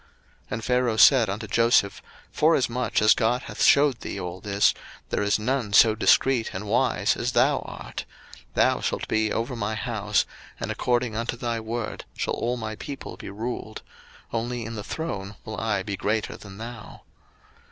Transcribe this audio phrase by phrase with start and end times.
[0.01, 0.09] 01:041:039
[0.51, 2.01] And Pharaoh said unto Joseph,
[2.31, 4.73] Forasmuch as God hath shewed thee all this,
[5.11, 8.05] there is none so discreet and wise as thou art:
[8.55, 10.25] 01:041:040 Thou shalt be over my house,
[10.59, 13.83] and according unto thy word shall all my people be ruled:
[14.33, 17.01] only in the throne will I be greater than thou.